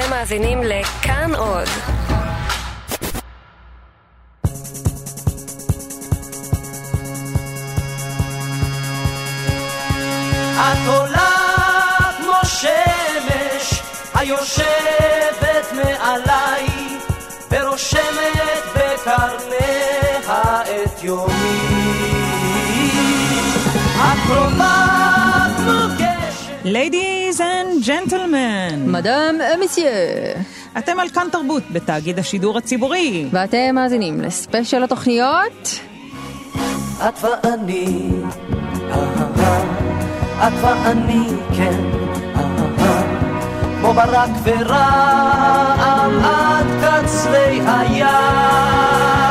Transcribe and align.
אתם 0.00 0.10
מאזינים 0.10 0.62
לכאן 0.62 1.34
עוד. 1.34 1.68
את 10.54 10.86
עולה 10.86 11.30
כמו 12.16 12.32
שמש 12.44 13.82
היושבת 14.14 15.72
מעליי 15.72 16.66
ורושמת 17.50 18.62
בקרניה 18.74 20.62
את 20.62 21.04
יומי. 21.04 21.60
את 23.96 24.30
Ladies 26.64 27.40
and 27.40 27.82
gentlemen, 27.84 28.76
מדאם 28.86 29.34
מסייה, 29.64 29.90
אתם 30.78 31.00
על 31.00 31.08
כאן 31.08 31.26
תרבות 31.32 31.62
בתאגיד 31.70 32.18
השידור 32.18 32.58
הציבורי. 32.58 33.28
ואתם 33.32 33.74
מאזינים 33.74 34.20
לספיישל 34.20 34.82
התוכניות. 34.84 35.80
את 37.08 37.24
ואני, 37.24 38.08
אהה, 38.90 39.62
את 40.48 40.52
ואני, 40.62 41.26
כן, 41.56 41.80
אהה, 42.36 43.02
כמו 43.80 43.92
ברק 43.94 44.30
ורעם 44.44 46.24
עד 46.24 46.66
קצרי 46.80 47.60
הים. 47.66 49.29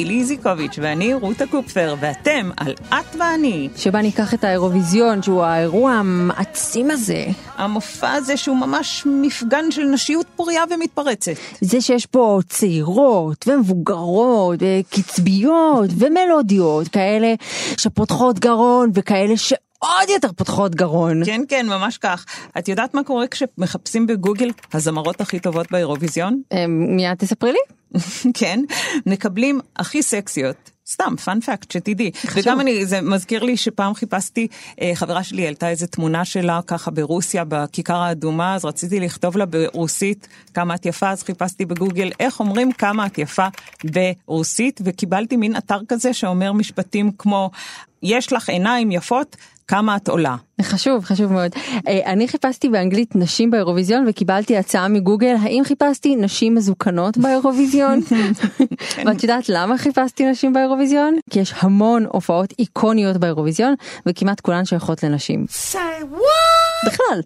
גילי 0.00 0.20
איזיקוביץ' 0.20 0.78
ואני 0.82 1.14
רותה 1.14 1.46
קופפר, 1.46 1.94
ואתם 2.00 2.50
על 2.56 2.74
את 2.88 3.16
ואני. 3.18 3.68
שבה 3.76 4.02
ניקח 4.02 4.34
את 4.34 4.44
האירוויזיון 4.44 5.22
שהוא 5.22 5.42
האירוע 5.42 5.92
המעצים 5.92 6.90
הזה 6.90 7.26
המופע 7.56 8.12
הזה 8.12 8.36
שהוא 8.36 8.56
ממש 8.56 9.02
מפגן 9.06 9.70
של 9.70 9.84
נשיות 9.84 10.26
פוריה 10.36 10.62
ומתפרצת. 10.70 11.32
זה 11.60 11.80
שיש 11.80 12.06
פה 12.06 12.40
צעירות 12.48 13.48
ומבוגרות 13.48 14.58
וקצביות 14.60 15.90
ומלודיות 15.98 16.88
כאלה 16.88 17.34
שפותחות 17.76 18.38
גרון 18.38 18.90
וכאלה 18.94 19.34
שעוד 19.84 20.08
יותר 20.08 20.32
פותחות 20.32 20.74
גרון 20.74 21.24
כן, 21.24 21.40
כן, 21.48 21.66
ממש 21.66 21.98
כך. 21.98 22.26
את 22.58 22.68
יודעת 22.68 22.94
מה 22.94 23.04
קורה 23.04 23.26
כשמחפשים 23.26 24.06
בגוגל 24.06 24.50
הזמרות 24.72 25.20
הכי 25.20 25.38
טובות 25.40 25.70
באירוויזיון? 25.70 26.42
אמ, 26.52 26.96
מיד 26.96 27.14
תספרי 27.14 27.52
לי 27.52 27.58
כן, 28.38 28.60
מקבלים 29.06 29.60
הכי 29.76 30.02
סקסיות. 30.02 30.70
סתם, 30.88 31.16
פאנפקט, 31.16 31.70
שתדעי. 31.70 32.10
וגם 32.34 32.60
אני, 32.60 32.86
זה 32.86 33.00
מזכיר 33.00 33.42
לי 33.42 33.56
שפעם 33.56 33.94
חיפשתי, 33.94 34.48
אה, 34.80 34.90
חברה 34.94 35.22
שלי 35.24 35.44
העלתה 35.44 35.68
איזה 35.68 35.86
תמונה 35.86 36.24
שלה 36.24 36.60
ככה 36.66 36.90
ברוסיה, 36.90 37.44
בכיכר 37.48 37.96
האדומה, 37.96 38.54
אז 38.54 38.64
רציתי 38.64 39.00
לכתוב 39.00 39.36
לה 39.36 39.46
ברוסית 39.46 40.28
כמה 40.54 40.74
את 40.74 40.86
יפה, 40.86 41.10
אז 41.10 41.22
חיפשתי 41.22 41.64
בגוגל 41.64 42.10
איך 42.20 42.40
אומרים 42.40 42.72
כמה 42.72 43.06
את 43.06 43.18
יפה 43.18 43.46
ברוסית, 43.84 44.80
וקיבלתי 44.84 45.36
מין 45.36 45.56
אתר 45.56 45.80
כזה 45.88 46.12
שאומר 46.12 46.52
משפטים 46.52 47.10
כמו, 47.18 47.50
יש 48.02 48.32
לך 48.32 48.48
עיניים 48.48 48.92
יפות, 48.92 49.36
כמה 49.70 49.96
את 49.96 50.08
עולה. 50.08 50.36
חשוב 50.62 51.04
חשוב 51.04 51.32
מאוד 51.32 51.52
אה, 51.88 52.12
אני 52.12 52.28
חיפשתי 52.28 52.68
באנגלית 52.68 53.16
נשים 53.16 53.50
באירוויזיון 53.50 54.04
וקיבלתי 54.08 54.56
הצעה 54.56 54.88
מגוגל 54.88 55.36
האם 55.40 55.62
חיפשתי 55.64 56.16
נשים 56.16 56.54
מזוקנות 56.54 57.18
באירוויזיון 57.18 58.00
ואת 59.06 59.22
יודעת 59.22 59.48
למה 59.48 59.78
חיפשתי 59.78 60.30
נשים 60.30 60.52
באירוויזיון 60.52 61.16
כי 61.30 61.40
יש 61.40 61.54
המון 61.56 62.06
הופעות 62.12 62.52
איקוניות 62.58 63.16
באירוויזיון 63.16 63.74
וכמעט 64.06 64.40
כולן 64.40 64.64
שייכות 64.64 65.02
לנשים. 65.02 65.46
בכלל. 66.86 67.20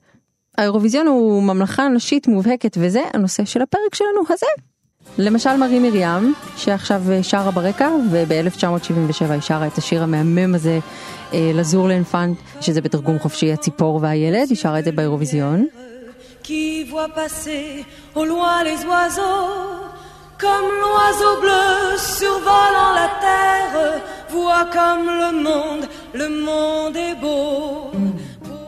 האירוויזיון 0.59 1.07
הוא 1.07 1.43
ממלכה 1.43 1.89
נשית 1.89 2.29
מובהקת 2.29 2.77
וזה 2.81 3.01
הנושא 3.15 3.45
של 3.45 3.63
הפרק 3.63 3.95
שלנו 3.95 4.21
הזה. 4.31 4.47
למשל 5.19 5.57
מרי 5.57 5.79
מרים 5.79 6.35
שעכשיו 6.57 7.03
שרה 7.23 7.51
ברקע 7.51 7.91
וב-1977 8.11 9.31
היא 9.31 9.41
שרה 9.41 9.67
את 9.67 9.79
השיר 9.79 10.03
המהמם 10.03 10.55
הזה 10.55 10.79
אה, 11.33 11.51
לזור 11.55 11.89
לאנפנט 11.89 12.37
שזה 12.61 12.81
בתרגום 12.81 13.19
חופשי 13.19 13.53
הציפור 13.53 13.99
והילד 14.03 14.47
היא 14.49 14.57
שרה 14.57 14.79
את 14.79 14.85
זה 14.85 14.93
באירוויזיון. 14.93 15.67
qui 16.49 16.85
voit 16.93 17.13
passer 17.23 17.67
au 18.19 18.25
loin 18.33 18.57
les 18.71 18.81
oiseaux, 18.93 19.49
comme 20.45 20.69
l'oiseau 20.83 21.35
bleu 21.45 21.69
survolant 22.19 22.93
la 23.01 23.09
terre, 23.27 23.77
voit 24.35 24.67
comme 24.79 25.07
le 25.23 25.31
monde, 25.47 25.85
le 26.21 26.29
monde 26.49 26.97
est 26.97 27.17
beau. 27.23 27.97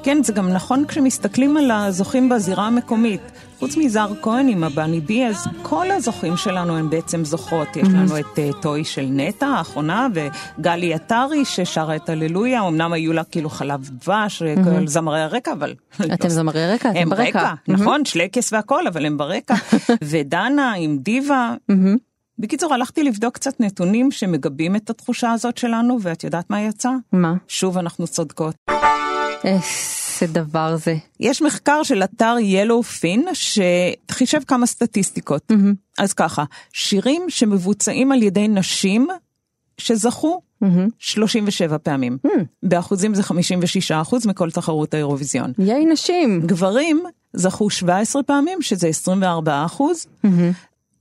כן, 0.02 0.22
זה 0.22 0.32
גם 0.32 0.52
נכון 0.52 0.84
כשמסתכלים 0.88 1.56
על 1.56 1.70
הזוכים 1.70 2.28
בזירה 2.28 2.66
המקומית. 2.66 3.20
חוץ 3.58 3.76
מזהר 3.76 4.12
כהן 4.22 4.48
עם 4.48 4.64
הבני 4.64 5.00
בי, 5.00 5.26
אז 5.26 5.48
כל 5.62 5.90
הזוכים 5.90 6.36
שלנו 6.36 6.76
הם 6.76 6.90
בעצם 6.90 7.24
זוכות. 7.24 7.76
יש 7.76 7.88
לנו 7.88 8.18
את 8.18 8.24
uh, 8.24 8.62
טוי 8.62 8.84
של 8.84 9.06
נטע 9.10 9.46
האחרונה, 9.46 10.06
וגלי 10.14 10.94
עטרי 10.94 11.44
ששרה 11.44 11.96
את 11.96 12.08
הללויה, 12.08 12.68
אמנם 12.68 12.92
היו 12.92 13.12
לה 13.12 13.24
כאילו 13.24 13.50
חלב 13.50 13.90
דבש, 13.90 14.42
כל 14.42 14.86
זמרי 14.86 15.20
הרקע, 15.20 15.52
אבל... 15.52 15.74
אתם 16.14 16.28
זמרי 16.28 16.66
רקע? 16.66 16.90
אתם 16.90 16.98
הם 16.98 17.08
ברקע. 17.08 17.22
ברקע, 17.24 17.54
נכון, 17.68 18.04
שלייקס 18.04 18.52
והכל, 18.52 18.86
אבל 18.86 19.06
הם 19.06 19.18
ברקע. 19.18 19.54
ודנה 20.10 20.72
עם 20.72 20.98
דיווה. 20.98 21.54
בקיצור, 22.38 22.74
הלכתי 22.74 23.04
לבדוק 23.04 23.34
קצת 23.34 23.60
נתונים 23.60 24.10
שמגבים 24.10 24.76
את 24.76 24.90
התחושה 24.90 25.32
הזאת 25.32 25.58
שלנו, 25.58 25.98
ואת 26.00 26.24
יודעת 26.24 26.50
מה 26.50 26.60
יצא? 26.60 26.90
מה? 27.12 27.34
שוב 27.48 27.78
אנחנו 27.78 28.06
צודקות. 28.06 28.54
איזה 30.22 30.34
דבר 30.34 30.76
זה. 30.76 30.96
יש 31.20 31.42
מחקר 31.42 31.82
של 31.82 32.02
אתר 32.02 32.36
ילו 32.40 32.82
פין 32.82 33.26
שחישב 33.32 34.40
כמה 34.46 34.66
סטטיסטיקות. 34.66 35.52
אז 35.98 36.12
ככה, 36.12 36.44
שירים 36.72 37.22
שמבוצעים 37.28 38.12
על 38.12 38.22
ידי 38.22 38.48
נשים 38.48 39.08
שזכו 39.78 40.40
37 40.98 41.78
פעמים. 41.78 42.18
באחוזים 42.62 43.14
זה 43.14 43.22
56 43.22 43.90
אחוז 43.92 44.26
מכל 44.26 44.50
תחרות 44.50 44.94
האירוויזיון. 44.94 45.52
ייי 45.58 45.84
נשים. 45.84 46.40
גברים 46.46 47.02
זכו 47.32 47.70
17 47.70 48.22
פעמים, 48.22 48.62
שזה 48.62 48.88
24 48.88 49.64
אחוז. 49.64 50.06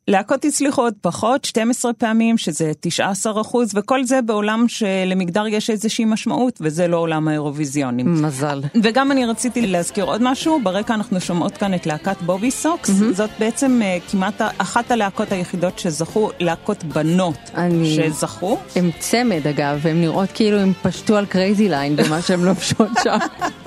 להקות 0.08 0.46
הצליחו 0.46 0.82
עוד 0.82 0.94
פחות, 1.02 1.46
12 1.46 1.94
פעמים, 1.94 2.38
שזה 2.38 2.72
19 2.80 3.42
אחוז, 3.42 3.70
וכל 3.76 4.04
זה 4.04 4.22
בעולם 4.22 4.66
שלמגדר 4.68 5.48
יש 5.48 5.70
איזושהי 5.70 6.06
משמעות, 6.06 6.58
וזה 6.62 6.88
לא 6.88 6.98
עולם 6.98 7.28
האירוויזיונים. 7.28 8.22
מזל. 8.22 8.62
וגם 8.84 9.12
אני 9.12 9.26
רציתי 9.26 9.68
להזכיר 9.68 10.04
עוד 10.06 10.22
משהו, 10.24 10.60
ברקע 10.64 10.94
אנחנו 10.94 11.22
שומעות 11.22 11.58
כאן 11.58 11.74
את 11.74 11.86
להקת 11.86 12.22
בובי 12.22 12.52
סוקס, 12.52 12.90
זאת 13.12 13.30
בעצם 13.40 13.80
אה, 13.84 13.98
כמעט 14.12 14.42
אחת 14.58 14.92
הלהקות 14.92 15.32
היחידות 15.32 15.80
שזכו, 15.80 16.30
להקות 16.40 16.84
בנות 16.84 17.38
אני- 17.56 17.96
שזכו. 17.96 18.58
הם 18.76 18.90
צמד 19.00 19.48
אגב, 19.48 19.88
הם 19.88 20.02
נראות 20.02 20.30
כאילו 20.34 20.58
הם 20.58 20.74
פשטו 20.82 21.16
על 21.18 21.26
קרייזי 21.26 21.70
ליין 21.70 21.96
במה 21.96 22.22
שהם 22.22 22.46
לובשות 22.46 22.90
שם. 23.04 23.18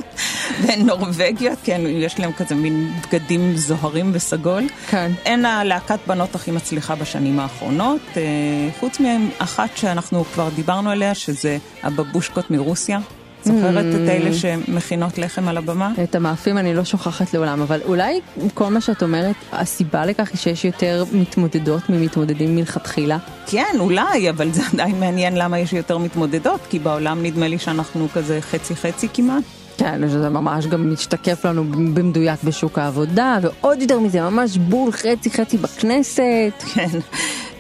נורבגיות, 0.85 1.59
כן, 1.65 1.81
יש 1.87 2.21
להם 2.21 2.33
כזה 2.33 2.55
מין 2.55 2.93
בגדים 3.07 3.57
זוהרים 3.57 4.11
וסגול. 4.15 4.67
כן. 4.89 5.13
הן 5.25 5.45
הלהקת 5.45 5.99
בנות 6.07 6.35
הכי 6.35 6.51
מצליחה 6.51 6.95
בשנים 6.95 7.41
האחרונות, 7.41 8.01
אה, 8.17 8.23
חוץ 8.81 9.01
מאחת 9.01 9.77
שאנחנו 9.77 10.25
כבר 10.25 10.49
דיברנו 10.57 10.91
עליה, 10.91 11.15
שזה 11.15 11.59
הבבושקות 11.83 12.51
מרוסיה. 12.51 12.99
זוכרת 13.45 13.95
את 13.95 14.09
אלה 14.09 14.35
שמכינות 14.35 15.19
לחם 15.19 15.49
על 15.49 15.57
הבמה? 15.57 15.93
את 16.03 16.15
המאפים 16.15 16.59
אני 16.59 16.75
לא 16.75 16.85
שוכחת 16.85 17.35
לעולם, 17.35 17.63
אבל 17.63 17.81
אולי 17.85 18.21
כל 18.55 18.69
מה 18.69 18.81
שאת 18.81 19.03
אומרת, 19.03 19.37
הסיבה 19.53 20.07
לכך 20.07 20.31
היא 20.31 20.39
שיש 20.39 20.65
יותר 20.65 21.05
מתמודדות 21.13 21.91
ממתמודדים 21.91 22.57
מלכתחילה. 22.57 23.19
כן, 23.47 23.77
אולי, 23.79 24.31
אבל 24.31 24.53
זה 24.53 24.63
עדיין 24.73 25.01
מעניין 25.01 25.37
למה 25.37 25.59
יש 25.59 25.73
יותר 25.73 25.99
מתמודדות, 25.99 26.61
כי 26.71 26.79
בעולם 26.79 27.23
נדמה 27.23 27.49
לי 27.49 27.59
שאנחנו 27.59 28.09
כזה 28.15 28.41
חצי-חצי 28.41 29.09
כמעט. 29.15 29.43
כן, 29.79 30.09
שזה 30.09 30.29
ממש 30.29 30.67
גם 30.67 30.93
משתקף 30.93 31.45
לנו 31.45 31.65
במדויק 31.65 32.43
בשוק 32.45 32.79
העבודה, 32.79 33.39
ועוד 33.43 33.83
יותר 33.83 34.01
מזה, 34.01 34.21
ממש 34.21 34.57
בול 34.57 34.93
חצי 34.93 35.31
חצי 35.31 35.57
בכנסת. 35.57 36.53
כן. 36.75 36.99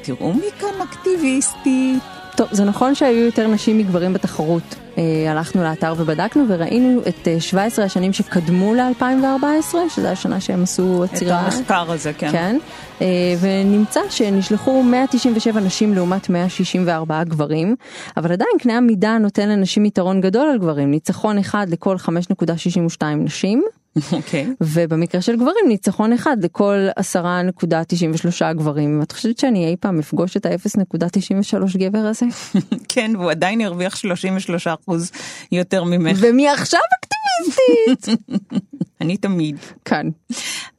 תראו 0.03 0.32
מי 0.32 0.47
כאן 0.61 0.87
אקטיביסטית. 0.91 2.18
טוב, 2.38 2.49
זה 2.50 2.64
נכון 2.64 2.94
שהיו 2.94 3.25
יותר 3.25 3.46
נשים 3.46 3.79
מגברים 3.79 4.12
בתחרות. 4.12 4.75
אה, 4.99 5.31
הלכנו 5.31 5.62
לאתר 5.62 5.94
ובדקנו 5.96 6.44
וראינו 6.49 7.00
את 7.08 7.29
אה, 7.29 7.40
17 7.40 7.85
השנים 7.85 8.12
שקדמו 8.12 8.75
ל-2014, 8.75 9.76
שזו 9.88 10.08
השנה 10.08 10.40
שהם 10.40 10.62
עשו 10.62 11.05
את 11.05 11.12
עצירה. 11.12 11.38
המחקר 11.38 11.93
הזה, 11.93 12.12
כן. 12.12 12.32
כן, 12.32 12.58
אה, 13.00 13.06
ונמצא 13.40 14.00
שנשלחו 14.11 14.82
197 14.82 15.61
נשים 15.61 15.94
לעומת 15.94 16.29
164 16.29 17.25
גברים, 17.25 17.76
אבל 18.17 18.32
עדיין 18.32 18.50
קנה 18.61 18.76
המידה 18.76 19.19
נותן 19.19 19.49
לנשים 19.49 19.85
יתרון 19.85 20.20
גדול 20.20 20.49
על 20.49 20.58
גברים, 20.58 20.90
ניצחון 20.90 21.38
אחד 21.38 21.67
לכל 21.70 21.96
5.62 21.96 23.05
נשים, 23.17 23.64
אוקיי. 24.12 24.47
ובמקרה 24.61 25.23
של 25.23 25.37
גברים 25.37 25.69
ניצחון 25.69 26.12
אחד 26.12 26.37
לכל 26.43 26.89
10.93 27.17 28.53
גברים. 28.53 29.03
את 29.03 29.12
חושבת 29.12 29.39
שאני 29.39 29.69
אי 29.69 29.77
פעם 29.81 29.99
אפגוש 29.99 30.37
את 30.37 30.47
ה-0.93 30.47 31.79
גבר 31.79 31.99
הזה? 31.99 32.27
כן, 32.89 33.11
והוא 33.17 33.31
עדיין 33.31 33.61
הרוויח 33.61 33.97
33 33.97 34.67
אחוז 34.67 35.11
יותר 35.53 35.85
ממך. 35.85 36.19
ומי 36.21 36.49
עכשיו 36.49 36.81
אקטיביסט? 36.99 37.19
פמיניסטית. 37.49 38.09
אני 39.00 39.17
תמיד. 39.17 39.56
כאן. 39.85 40.09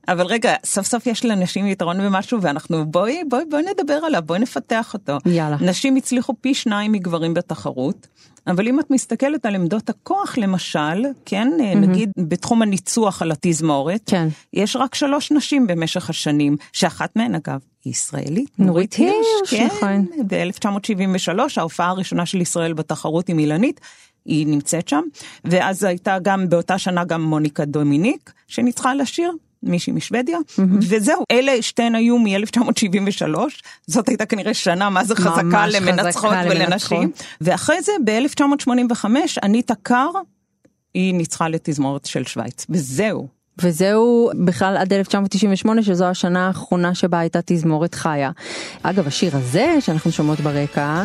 אבל 0.08 0.26
רגע, 0.26 0.54
סוף 0.66 0.88
סוף 0.88 1.08
יש 1.08 1.26
לנשים 1.26 1.68
יתרון 1.68 1.98
במשהו 1.98 2.42
ואנחנו 2.42 2.86
בואי 2.86 3.24
בואי 3.30 3.44
בואי 3.50 3.64
נדבר 3.64 3.94
עליו, 3.94 4.22
בואי 4.26 4.40
נפתח 4.40 4.94
אותו. 4.94 5.18
יאללה. 5.26 5.58
נשים 5.62 5.96
הצליחו 5.96 6.34
פי 6.42 6.54
שניים 6.54 6.92
מגברים 6.92 7.34
בתחרות, 7.34 8.08
אבל 8.48 8.68
אם 8.68 8.80
את 8.80 8.92
מסתכלת 8.92 9.46
על 9.46 9.56
עמדות 9.56 9.90
הכוח 9.90 10.38
למשל, 10.38 11.06
כן, 11.26 11.48
mm-hmm. 11.58 11.78
נגיד 11.78 12.12
בתחום 12.18 12.62
הניצוח 12.62 13.22
על 13.22 13.32
התזמורת, 13.32 14.02
כן. 14.06 14.28
יש 14.54 14.76
רק 14.76 14.96
שלוש 14.96 15.32
נשים 15.32 15.68
במשך 15.68 16.10
השנים, 16.10 16.58
שאחת 16.74 17.16
מהן 17.16 17.36
אגב 17.36 17.60
היא 17.86 17.92
ישראלית, 17.92 18.50
נורית 18.60 18.94
הירש, 18.94 19.50
כן, 19.50 19.68
נכון. 19.68 20.06
ב-1973 20.28 21.40
ההופעה 21.58 21.90
הראשונה 21.90 22.26
של 22.26 22.42
ישראל 22.42 22.74
בתחרות 22.74 23.30
עם 23.30 23.40
אילנית. 23.40 23.80
היא 24.30 24.48
נמצאת 24.48 24.88
שם, 24.88 25.02
ואז 25.46 25.84
הייתה 25.84 26.18
גם 26.22 26.50
באותה 26.50 26.78
שנה 26.78 27.04
גם 27.06 27.22
מוניקה 27.22 27.66
דומיניק, 27.66 28.32
שניצחה 28.48 28.94
לשיר, 28.94 29.32
מישהי 29.64 29.94
משוודיה, 29.94 30.38
mm-hmm. 30.38 30.62
וזהו, 30.90 31.24
אלה 31.32 31.62
שתיהן 31.62 31.96
היו 31.96 32.18
מ-1973, 32.18 33.36
זאת 33.88 34.10
הייתה 34.10 34.26
כנראה 34.26 34.54
שנה 34.54 34.90
מה 34.90 35.04
זה 35.04 35.16
חזקה 35.16 35.68
למנצחות 35.68 36.32
חזקה 36.32 36.42
ולנשים, 36.50 36.98
למנצחות. 36.98 37.24
ואחרי 37.42 37.82
זה 37.82 37.92
ב-1985 38.06 39.06
אניטה 39.44 39.74
קאר, 39.84 40.12
היא 40.94 41.14
ניצחה 41.14 41.50
לתזמורת 41.50 42.06
של 42.06 42.24
שווייץ, 42.24 42.66
וזהו. 42.70 43.28
וזהו 43.62 44.32
בכלל 44.46 44.78
עד 44.78 44.94
1998 44.94 45.84
שזו 45.84 46.06
השנה 46.06 46.48
האחרונה 46.48 46.96
שבה 46.96 47.20
הייתה 47.20 47.40
תזמורת 47.46 47.96
חיה. 47.96 48.32
אגב 48.84 49.08
השיר 49.08 49.38
הזה 49.38 49.76
שאנחנו 49.80 50.12
שומעות 50.12 50.40
ברקע, 50.40 51.04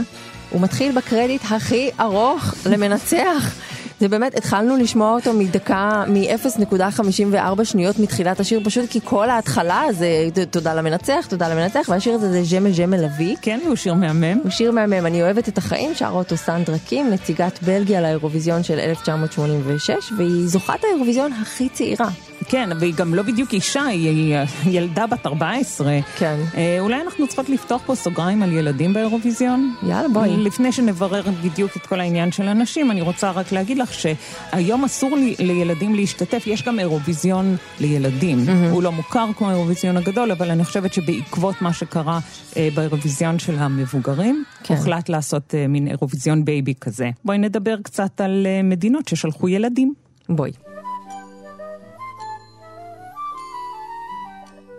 הוא 0.54 0.62
מתחיל 0.62 0.92
בקרדיט 0.92 1.42
הכי 1.50 1.90
ארוך 2.00 2.54
למנצח. 2.66 3.54
זה 4.00 4.08
באמת, 4.08 4.36
התחלנו 4.36 4.76
לשמוע 4.76 5.14
אותו 5.14 5.32
מדקה, 5.32 6.04
מ-0.54 6.08 7.64
שניות 7.64 7.98
מתחילת 7.98 8.40
השיר, 8.40 8.60
פשוט 8.64 8.90
כי 8.90 9.00
כל 9.04 9.30
ההתחלה 9.30 9.82
זה 9.90 10.08
תודה 10.50 10.74
למנצח, 10.74 11.26
תודה 11.28 11.48
למנצח, 11.48 11.86
והשיר 11.88 12.14
הזה 12.14 12.30
זה 12.30 12.42
ז'מל 12.44 12.72
ז'מל 12.72 13.04
אבי. 13.04 13.34
כן, 13.42 13.60
הוא 13.66 13.76
שיר 13.76 13.94
מהמם. 13.94 14.38
הוא 14.42 14.50
שיר 14.50 14.72
מהמם, 14.72 15.06
אני 15.06 15.22
אוהבת 15.22 15.48
את 15.48 15.58
החיים, 15.58 15.94
שרה 15.94 16.10
אותו 16.10 16.36
סנדרה 16.36 16.78
קים, 16.78 17.10
נציגת 17.10 17.62
בלגיה 17.62 18.00
לאירוויזיון 18.00 18.62
של 18.62 18.78
1986, 18.78 20.12
והיא 20.18 20.48
זוכת 20.48 20.84
האירוויזיון 20.84 21.32
הכי 21.32 21.68
צעירה. 21.68 22.08
כן, 22.48 22.70
והיא 22.80 22.94
גם 22.94 23.14
לא 23.14 23.22
בדיוק 23.22 23.52
אישה, 23.52 23.82
היא 23.84 24.36
ילדה 24.66 25.06
בת 25.06 25.26
14. 25.26 25.98
כן. 26.16 26.36
אה, 26.56 26.76
אולי 26.80 27.00
אנחנו 27.00 27.26
צריכות 27.26 27.48
לפתוח 27.48 27.82
פה 27.86 27.94
סוגריים 27.94 28.42
על 28.42 28.52
ילדים 28.52 28.92
באירוויזיון? 28.92 29.74
יאללה, 29.82 30.08
בואי. 30.08 30.36
לפני 30.36 30.72
שנברר 30.72 31.22
בדיוק 31.44 31.76
את 31.76 31.86
כל 31.86 32.00
העניין 32.00 32.32
של 32.32 32.48
הנשים, 32.48 32.90
אני 32.90 33.00
רוצה 33.00 33.30
רק 33.30 33.52
להגיד 33.52 33.78
לך 33.78 33.90
שהיום 33.94 34.84
אסור 34.84 35.16
לי, 35.16 35.34
לילדים 35.38 35.94
להשתתף, 35.94 36.42
יש 36.46 36.62
גם 36.62 36.78
אירוויזיון 36.78 37.56
לילדים. 37.80 38.38
Mm-hmm. 38.46 38.72
הוא 38.72 38.82
לא 38.82 38.92
מוכר 38.92 39.26
כמו 39.36 39.50
האירוויזיון 39.50 39.96
הגדול, 39.96 40.32
אבל 40.32 40.50
אני 40.50 40.64
חושבת 40.64 40.92
שבעקבות 40.92 41.62
מה 41.62 41.72
שקרה 41.72 42.18
אה, 42.56 42.68
באירוויזיון 42.74 43.38
של 43.38 43.54
המבוגרים, 43.58 44.44
כן. 44.62 44.74
הוחלט 44.74 45.08
לעשות 45.08 45.54
אה, 45.54 45.66
מין 45.66 45.88
אירוויזיון 45.88 46.44
baby 46.44 46.74
כזה. 46.80 47.10
בואי 47.24 47.38
נדבר 47.38 47.76
קצת 47.82 48.20
על 48.20 48.46
אה, 48.46 48.62
מדינות 48.62 49.08
ששלחו 49.08 49.48
ילדים. 49.48 49.94
בואי. 50.28 50.50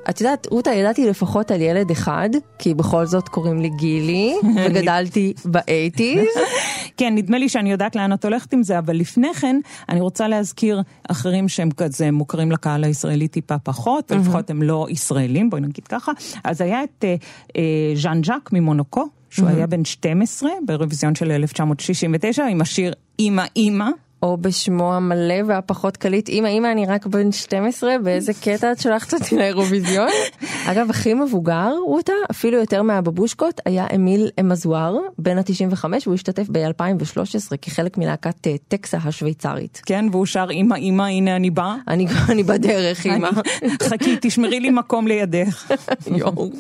את 0.09 0.21
יודעת, 0.21 0.47
רותה, 0.51 0.73
ידעתי 0.73 1.09
לפחות 1.09 1.51
על 1.51 1.61
ילד 1.61 1.91
אחד, 1.91 2.29
כי 2.59 2.73
בכל 2.73 3.05
זאת 3.05 3.29
קוראים 3.29 3.61
לי 3.61 3.69
גילי, 3.69 4.35
וגדלתי 4.65 5.33
ב 5.45 5.54
eighties. 5.54 6.27
כן, 6.97 7.15
נדמה 7.15 7.37
לי 7.37 7.49
שאני 7.49 7.71
יודעת 7.71 7.95
לאן 7.95 8.13
את 8.13 8.25
הולכת 8.25 8.53
עם 8.53 8.63
זה, 8.63 8.79
אבל 8.79 8.95
לפני 8.95 9.33
כן, 9.33 9.59
אני 9.89 10.01
רוצה 10.01 10.27
להזכיר 10.27 10.81
אחרים 11.09 11.49
שהם 11.49 11.71
כזה 11.71 12.11
מוכרים 12.11 12.51
לקהל 12.51 12.83
הישראלי 12.83 13.27
טיפה 13.27 13.57
פחות, 13.57 14.11
ולפחות 14.11 14.49
הם 14.49 14.61
לא 14.61 14.87
ישראלים, 14.89 15.49
בואי 15.49 15.61
נגיד 15.61 15.87
ככה. 15.87 16.11
אז 16.43 16.61
היה 16.61 16.83
את 16.83 17.05
אה, 17.05 17.15
אה, 17.57 17.61
ז'אן 17.95 18.23
ז'אק 18.23 18.49
ממונוקו, 18.53 19.07
שהוא 19.29 19.49
היה 19.49 19.67
בן 19.67 19.85
12 19.85 20.49
באירוויזיון 20.65 21.15
של 21.15 21.31
1969, 21.31 22.45
עם 22.45 22.61
השיר 22.61 22.93
אימא 23.19 23.43
אימא. 23.55 23.89
או 24.23 24.37
בשמו 24.37 24.93
המלא 24.93 25.35
והפחות 25.47 25.97
קליט, 25.97 26.29
אמא 26.29 26.47
אמא 26.47 26.71
אני 26.71 26.85
רק 26.85 27.05
בן 27.05 27.31
12, 27.31 27.95
באיזה 28.03 28.33
קטע 28.33 28.71
את 28.71 28.79
שולחת 28.79 29.13
אותי 29.13 29.37
לאירוויזיון? 29.37 30.09
אגב, 30.71 30.89
הכי 30.89 31.13
מבוגר, 31.13 31.71
רותה, 31.85 32.13
אפילו 32.31 32.57
יותר 32.57 32.81
מהבבושקות, 32.81 33.61
היה 33.65 33.87
אמיל 33.95 34.29
אמזואר, 34.39 34.97
בן 35.17 35.37
ה-95, 35.37 35.85
והוא 36.05 36.15
השתתף 36.15 36.47
ב-2013 36.51 37.57
כחלק 37.61 37.97
מלהקת 37.97 38.47
אה, 38.47 38.55
טקסה 38.67 38.97
השוויצרית. 39.03 39.81
כן, 39.85 40.05
והוא 40.11 40.25
שר 40.25 40.47
אימא 40.49 40.75
אימא, 40.75 41.03
הנה 41.03 41.35
אני 41.35 41.49
בא. 41.49 41.75
אני, 41.87 42.07
אני 42.29 42.43
בדרך, 42.43 43.05
אמא. 43.05 43.29
חכי, 43.89 44.17
תשמרי 44.21 44.59
לי 44.59 44.69
מקום 44.69 45.07
לידך. 45.07 45.71
יואו. 46.17 46.51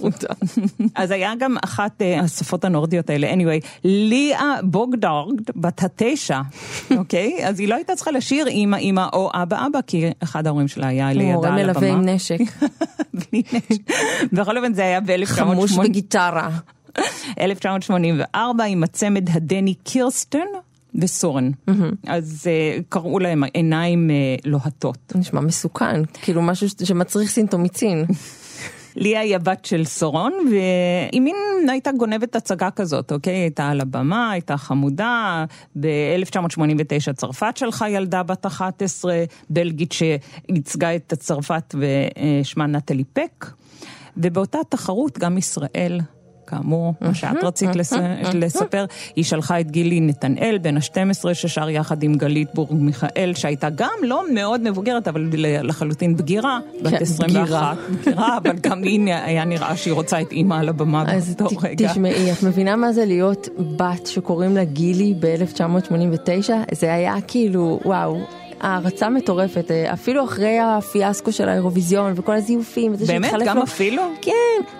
אז 0.95 1.11
היה 1.11 1.33
גם 1.39 1.55
אחת 1.63 2.01
אה, 2.01 2.19
השפות 2.19 2.65
הנורדיות 2.65 3.09
האלה, 3.09 3.33
anyway, 3.33 3.65
ליאה 3.83 4.55
בוגדארד, 4.63 5.35
בת 5.55 5.83
התשע, 5.83 6.41
אוקיי? 6.97 7.44
אז 7.45 7.59
היא 7.59 7.67
לא 7.67 7.75
הייתה 7.75 7.95
צריכה 7.95 8.11
לשיר 8.11 8.47
אימא 8.47 8.75
אימא 8.75 9.05
או 9.13 9.29
אבא 9.33 9.67
אבא, 9.67 9.79
כי 9.87 10.09
אחד 10.23 10.47
ההורים 10.47 10.67
שלה 10.67 10.87
היה 10.87 11.13
לידה 11.13 11.31
על 11.33 11.45
הבמה. 11.45 11.63
מלווה 11.63 11.91
עם 11.91 12.09
נשק, 12.09 12.37
בלי 13.13 13.41
נשק. 13.53 13.81
בכל 14.33 14.57
אופן 14.57 14.73
זה 14.73 14.81
היה 14.81 14.99
חמוש 15.25 15.71
ב-1984 15.71 15.83
בגיטרה. 15.83 16.49
עם 18.63 18.83
הצמד 18.83 19.29
הדני 19.29 19.73
קירסטן 19.73 20.39
וסורן. 21.01 21.51
אז 22.07 22.47
uh, 22.79 22.83
קראו 22.89 23.19
להם 23.19 23.43
עיניים 23.53 24.09
uh, 24.09 24.41
לוהטות. 24.47 25.13
נשמע 25.15 25.41
מסוכן, 25.41 26.01
כאילו 26.13 26.41
משהו 26.41 26.69
ש- 26.69 26.73
שמצריך 26.83 27.29
סינטומיצין. 27.31 28.05
ליה 28.95 29.19
היא 29.19 29.35
הבת 29.35 29.65
של 29.65 29.85
סורון, 29.85 30.33
והיא 30.51 31.21
מין 31.21 31.35
הייתה 31.69 31.91
גונבת 31.91 32.35
הצגה 32.35 32.71
כזאת, 32.71 33.11
אוקיי? 33.11 33.33
הייתה 33.33 33.69
על 33.69 33.81
הבמה, 33.81 34.31
הייתה 34.31 34.57
חמודה. 34.57 35.45
ב-1989 35.79 37.13
צרפת 37.13 37.57
שלחה 37.57 37.89
ילדה 37.89 38.23
בת 38.23 38.45
11, 38.45 39.23
בלגית 39.49 39.91
שייצגה 39.91 40.95
את 40.95 41.13
צרפת 41.13 41.75
ושמה 41.79 42.67
נטלי 42.67 43.03
פק. 43.13 43.45
ובאותה 44.17 44.59
תחרות 44.69 45.17
גם 45.17 45.37
ישראל. 45.37 45.99
כאמור, 46.47 46.93
מה 47.01 47.13
שאת 47.13 47.43
רצית 47.43 47.75
לס... 47.75 47.93
לספר, 48.33 48.85
היא 49.15 49.23
שלחה 49.23 49.59
את 49.59 49.71
גילי 49.71 49.99
נתנאל, 49.99 50.57
בן 50.61 50.77
ה-12, 50.77 51.33
ששר 51.33 51.69
יחד 51.69 52.03
עם 52.03 52.15
גלית 52.15 52.47
בורג 52.53 52.73
מיכאל, 52.73 53.33
שהייתה 53.35 53.69
גם 53.69 53.97
לא 54.03 54.23
מאוד 54.33 54.61
מבוגרת, 54.61 55.07
אבל 55.07 55.29
לחלוטין 55.63 56.17
בגירה, 56.17 56.59
בת 56.83 56.89
כן, 56.89 56.97
21. 57.01 57.77
בגירה. 57.89 58.37
אבל 58.37 58.55
גם 58.61 58.83
היא 58.83 59.13
היה 59.13 59.45
נראה 59.45 59.77
שהיא 59.77 59.93
רוצה 59.93 60.21
את 60.21 60.31
אימא 60.31 60.55
על 60.55 60.69
הבמה 60.69 61.03
אז 61.07 61.35
באותו 61.35 61.57
רגע. 61.61 61.91
תשמעי, 61.91 62.31
את 62.31 62.43
מבינה 62.43 62.75
מה 62.75 62.93
זה 62.93 63.05
להיות 63.05 63.47
בת 63.77 64.07
שקוראים 64.07 64.55
לה 64.55 64.63
גילי 64.63 65.13
ב-1989? 65.19 66.51
זה 66.71 66.93
היה 66.93 67.15
כאילו, 67.27 67.79
וואו. 67.85 68.19
הערצה 68.65 69.09
מטורפת, 69.09 69.71
אה, 69.71 69.93
אפילו 69.93 70.23
אחרי 70.25 70.59
הפיאסקו 70.59 71.31
של 71.31 71.49
האירוויזיון 71.49 72.13
וכל 72.15 72.31
הזיופים. 72.35 72.93
באמת? 73.07 73.33
גם 73.45 73.57
לו- 73.57 73.63
אפילו? 73.63 74.01
כן, 74.21 74.31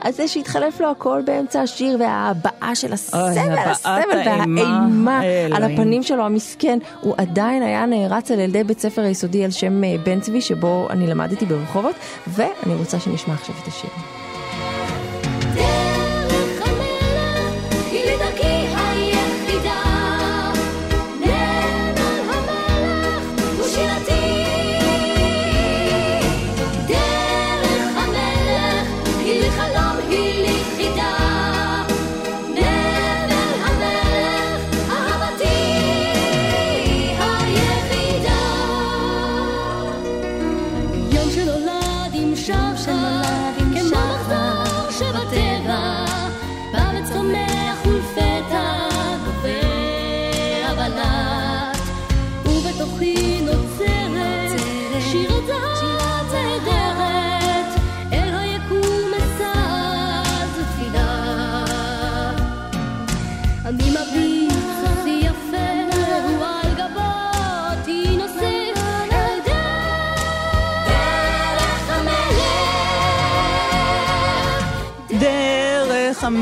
אז 0.01 0.15
זה 0.15 0.27
שהתחלף 0.27 0.79
לו 0.81 0.91
הכל 0.91 1.21
באמצע 1.25 1.61
השיר 1.61 1.97
וההבעה 1.99 2.75
של 2.75 2.93
הסבל, 2.93 3.19
הסבל 3.57 3.91
האימה, 4.25 4.61
והאימה 4.61 5.21
על. 5.55 5.63
הפנים 5.63 6.03
שלו 6.03 6.25
המסכן, 6.25 6.79
הוא 7.01 7.13
עדיין 7.17 7.63
היה 7.63 7.85
נערץ 7.85 8.31
על 8.31 8.39
ילדי 8.39 8.63
בית 8.63 8.79
ספר 8.79 9.01
היסודי 9.01 9.43
על 9.45 9.51
שם 9.51 9.83
אה, 9.83 9.95
בן 10.03 10.19
צבי 10.19 10.41
שבו 10.41 10.87
אני 10.89 11.07
למדתי 11.07 11.45
ברחובות, 11.45 11.95
ואני 12.27 12.75
רוצה 12.75 12.99
שנשמע 12.99 13.33
עכשיו 13.33 13.55
את 13.63 13.67
השיר. 13.67 13.89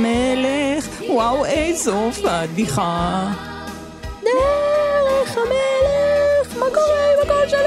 המלך, 0.06 0.88
וואו 1.10 1.46
איזו 1.46 2.12
פדיחה. 2.12 3.28
דרך 4.24 5.38
המלך, 5.38 6.58
מה 6.60 6.66
קורה 6.74 7.14
עם 7.14 7.20
הקול 7.24 7.50
שלי? 7.50 7.60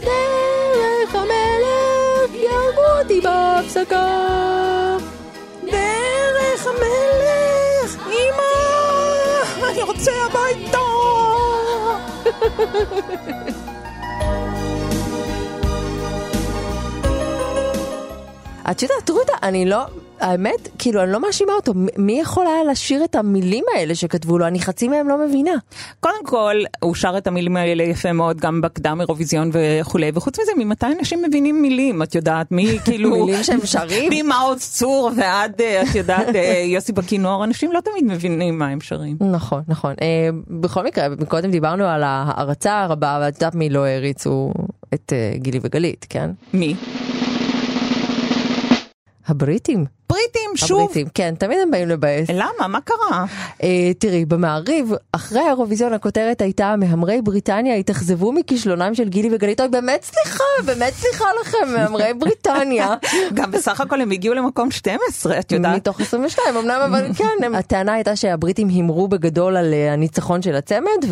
דרך 0.00 1.14
המלך, 1.14 2.34
יהרגו 2.34 2.98
אותי 3.02 3.20
בהפסקה. 3.20 4.06
דרך 5.64 6.66
המלך, 6.66 7.96
אמא, 8.06 8.52
אני 9.70 9.82
רוצה 9.82 10.12
הביתה. 10.26 10.78
את 18.70 18.82
יודעת, 18.82 19.10
רותה, 19.10 19.32
אני 19.42 19.66
לא, 19.66 19.78
האמת, 20.20 20.68
כאילו, 20.78 21.02
אני 21.02 21.12
לא 21.12 21.20
מאשימה 21.20 21.52
אותו. 21.52 21.72
מי 21.98 22.20
יכול 22.20 22.46
היה 22.46 22.72
לשיר 22.72 23.04
את 23.04 23.14
המילים 23.14 23.64
האלה 23.74 23.94
שכתבו 23.94 24.38
לו? 24.38 24.46
אני 24.46 24.60
חצי 24.60 24.88
מהם 24.88 25.08
לא 25.08 25.26
מבינה. 25.26 25.50
קודם 26.00 26.24
כל, 26.24 26.56
הוא 26.80 26.94
שר 26.94 27.14
את 27.18 27.26
המילים 27.26 27.56
האלה 27.56 27.82
יפה 27.82 28.12
מאוד 28.12 28.40
גם 28.40 28.60
בקדם 28.60 29.00
אירוויזיון 29.00 29.50
וכולי, 29.52 30.10
וחוץ 30.14 30.40
מזה, 30.40 30.52
ממתי 30.56 30.86
אנשים 30.98 31.22
מבינים 31.28 31.62
מילים? 31.62 32.02
את 32.02 32.14
יודעת, 32.14 32.52
מי 32.52 32.78
כאילו... 32.84 33.10
מילים 33.10 33.42
שהם 33.42 33.66
שרים? 33.66 34.12
ממעוז 34.12 34.58
צור 34.58 35.10
ועד, 35.16 35.60
אה, 35.60 35.82
את 35.82 35.94
יודעת, 35.94 36.34
אה, 36.34 36.62
יוסי 36.66 36.92
בכינור, 36.92 37.44
אנשים 37.44 37.72
לא 37.72 37.80
תמיד 37.80 38.04
מבינים 38.04 38.58
מה 38.58 38.66
הם 38.68 38.80
שרים. 38.80 39.16
נכון, 39.20 39.62
נכון. 39.68 39.94
אה, 40.02 40.28
בכל 40.48 40.84
מקרה, 40.84 41.06
קודם 41.28 41.50
דיברנו 41.50 41.84
על 41.84 42.02
ההערצה 42.02 42.80
הרבה, 42.82 43.18
ואת 43.22 43.34
יודעת 43.34 43.54
מי 43.54 43.70
לא 43.70 43.84
העריצו 43.84 44.52
את 44.94 45.12
גילי 45.36 45.58
וגלית, 45.62 46.06
כן? 46.08 46.30
מי? 46.54 46.74
הבריטים. 49.30 49.84
בריטים, 50.08 50.50
שוב. 50.56 50.80
הבריטים, 50.80 51.06
כן, 51.14 51.34
תמיד 51.38 51.58
הם 51.62 51.70
באים 51.70 51.88
לבאס. 51.88 52.28
למה? 52.30 52.68
מה 52.68 52.78
קרה? 52.80 53.24
אה, 53.62 53.68
תראי, 53.98 54.24
במעריב, 54.24 54.90
אחרי 55.12 55.40
האירוויזיון 55.40 55.92
הכותרת 55.92 56.40
הייתה 56.42 56.74
מהמרי 56.76 57.22
בריטניה 57.22 57.74
התאכזבו 57.74 58.32
מכישלונם 58.32 58.94
של 58.94 59.08
גילי 59.08 59.28
וגלית. 59.34 59.60
אוי, 59.60 59.68
באמת 59.68 60.02
סליחה, 60.02 60.44
באמת 60.64 60.92
סליחה 60.94 61.24
לכם, 61.40 61.58
מהמרי 61.76 62.14
בריטניה. 62.18 62.94
גם 63.34 63.50
בסך 63.50 63.80
הכל 63.80 64.00
הם 64.00 64.10
הגיעו 64.10 64.34
למקום 64.34 64.70
12, 64.70 65.38
את 65.38 65.52
יודעת. 65.52 65.76
מתוך 65.76 66.00
22, 66.00 66.56
אמנם, 66.56 66.80
אבל 66.88 67.06
כן, 67.16 67.44
הם- 67.44 67.54
הטענה 67.54 67.92
הייתה 67.92 68.16
שהבריטים 68.16 68.68
הימרו 68.68 69.08
בגדול 69.08 69.56
על 69.56 69.74
אה, 69.74 69.92
הניצחון 69.92 70.42
של 70.42 70.54
הצמד, 70.54 71.04